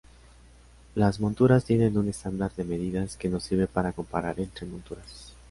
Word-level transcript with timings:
Las 0.95 1.19
monturas 1.19 1.63
tienen 1.63 1.95
un 1.95 2.09
estándar 2.09 2.51
de 2.57 2.63
medidas 2.63 3.15
que 3.17 3.29
nos 3.29 3.43
sirve 3.43 3.67
para 3.67 3.93
comparar 3.93 4.39
entre 4.39 4.65
monturas. 4.65 5.35